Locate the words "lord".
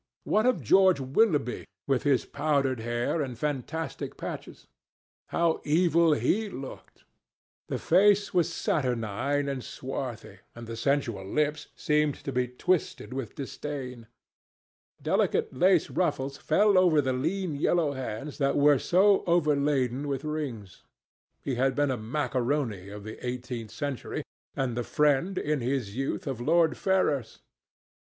26.41-26.75